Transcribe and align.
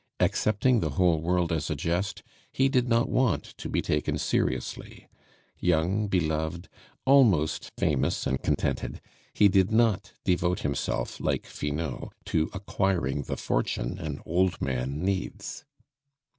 Accepting 0.19 0.79
the 0.79 0.89
whole 0.97 1.21
world 1.21 1.51
as 1.51 1.69
a 1.69 1.75
jest, 1.75 2.23
he 2.51 2.69
did 2.69 2.89
not 2.89 3.07
want 3.07 3.43
to 3.59 3.69
be 3.69 3.83
taken 3.83 4.17
seriously; 4.17 5.07
young, 5.59 6.07
beloved, 6.07 6.69
almost 7.05 7.69
famous 7.77 8.25
and 8.25 8.41
contented, 8.41 8.99
he 9.35 9.47
did 9.47 9.71
not 9.71 10.13
devote 10.23 10.61
himself, 10.61 11.19
like 11.19 11.45
Finot, 11.45 12.11
to 12.25 12.49
acquiring 12.51 13.21
the 13.21 13.37
fortune 13.37 13.99
an 13.99 14.19
old 14.25 14.59
man 14.59 15.03
needs. 15.05 15.65